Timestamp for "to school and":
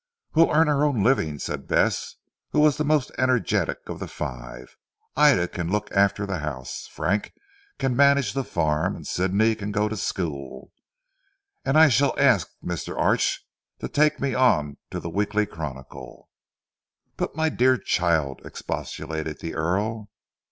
9.87-11.77